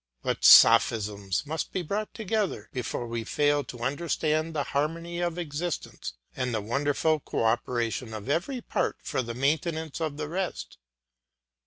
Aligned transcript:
What 0.23 0.43
sophisms 0.43 1.45
must 1.45 1.71
be 1.71 1.83
brought 1.83 2.11
together 2.15 2.71
before 2.73 3.05
we 3.05 3.23
fail 3.23 3.63
to 3.65 3.83
understand 3.83 4.55
the 4.55 4.63
harmony 4.63 5.19
of 5.19 5.37
existence 5.37 6.13
and 6.35 6.55
the 6.55 6.59
wonderful 6.59 7.19
co 7.19 7.43
operation 7.43 8.11
of 8.11 8.27
every 8.27 8.61
part 8.61 8.97
for 9.03 9.21
the 9.21 9.35
maintenance 9.35 10.01
of 10.01 10.17
the 10.17 10.27
rest? 10.27 10.79